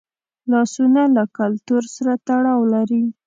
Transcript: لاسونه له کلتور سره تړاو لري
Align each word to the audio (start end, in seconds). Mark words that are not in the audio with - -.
لاسونه 0.51 1.01
له 1.15 1.23
کلتور 1.37 1.83
سره 1.95 2.13
تړاو 2.27 2.61
لري 2.73 3.03